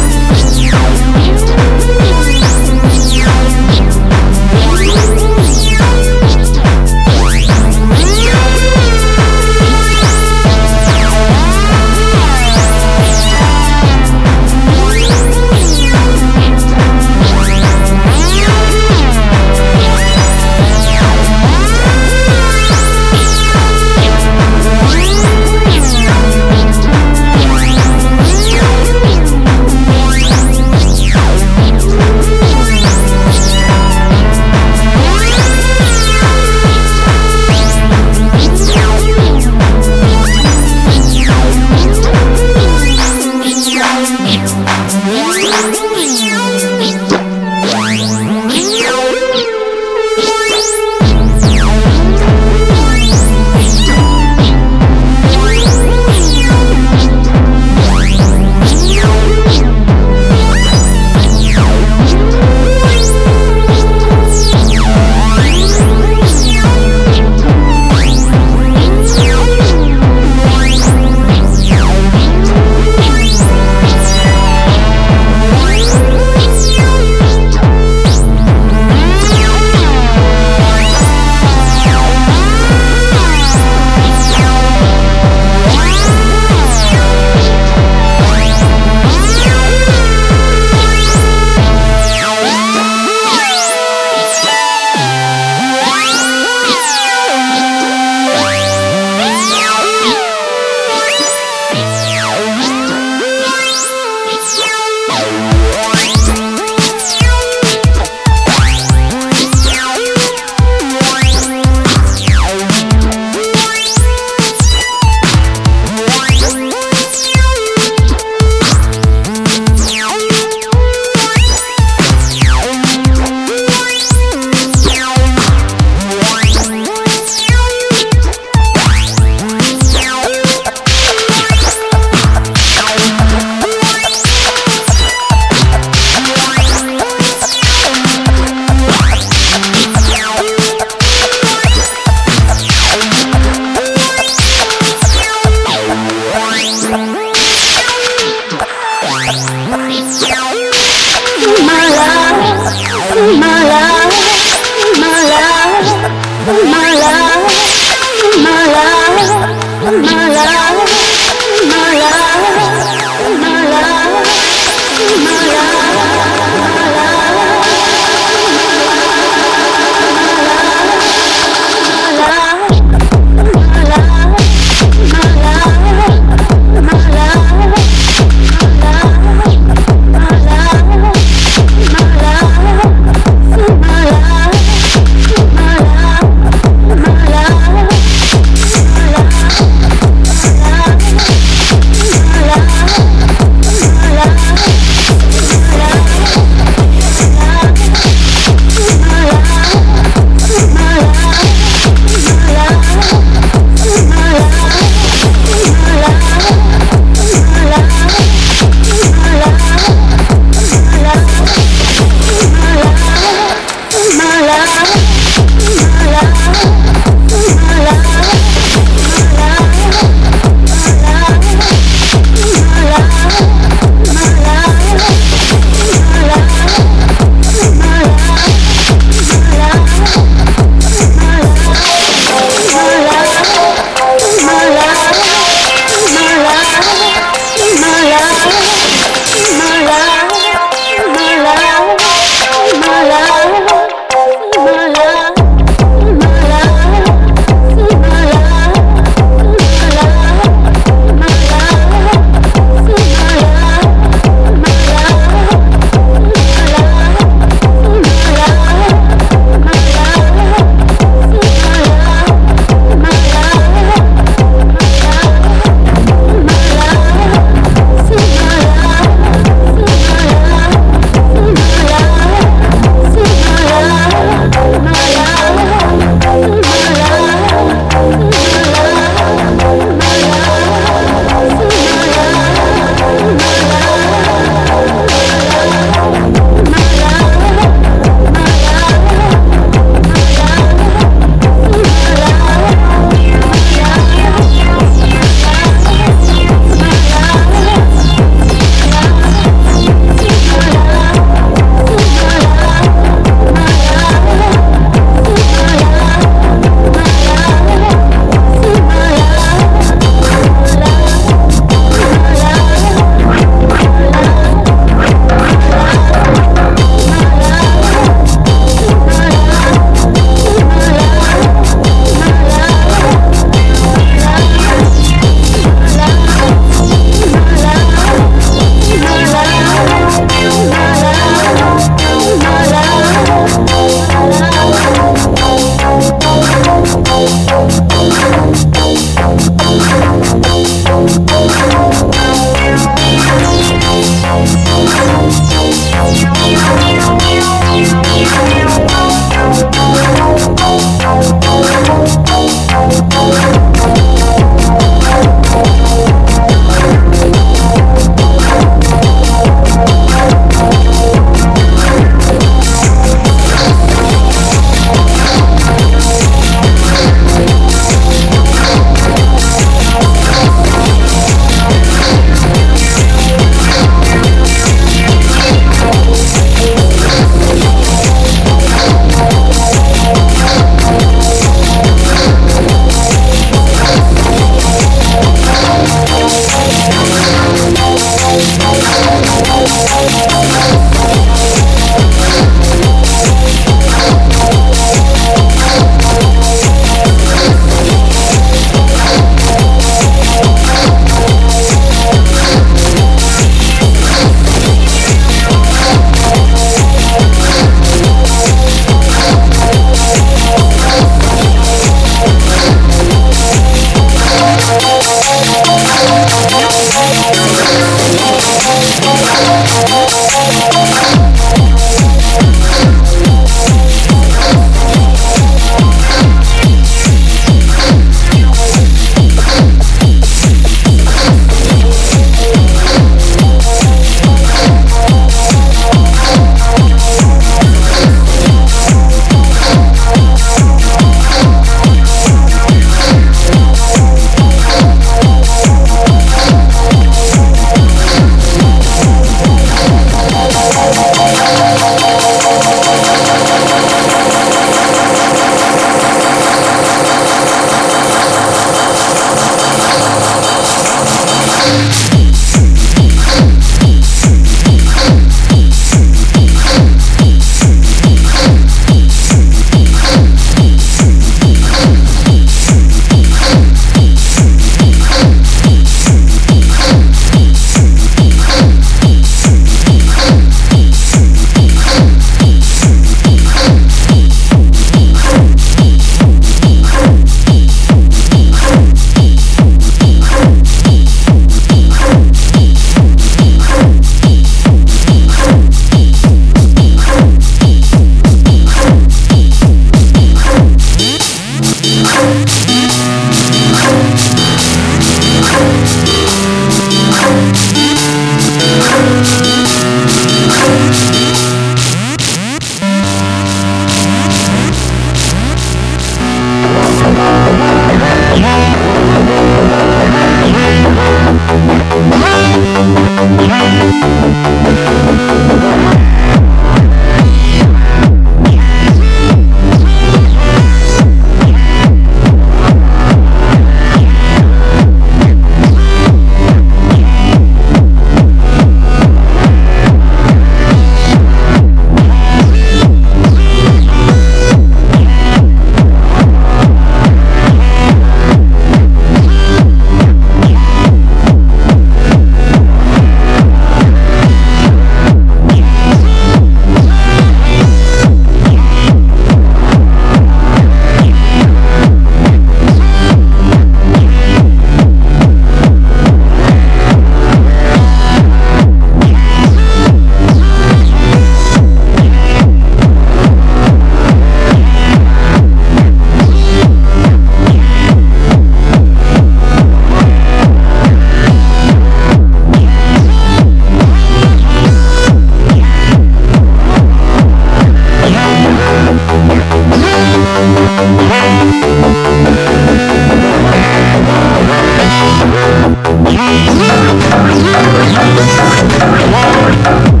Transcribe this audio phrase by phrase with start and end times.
[598.81, 600.00] amor.